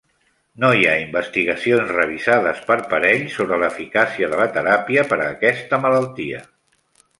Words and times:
No 0.61 0.69
hi 0.77 0.85
ha 0.91 0.93
investigacions 1.01 1.91
revisades 1.97 2.63
per 2.71 2.79
parells 2.95 3.37
sobre 3.41 3.61
l'eficàcia 3.65 4.33
de 4.35 4.43
la 4.43 4.49
teràpia 4.59 5.07
per 5.15 5.23
a 5.23 5.31
aquesta 5.37 5.83
malaltia. 5.87 6.45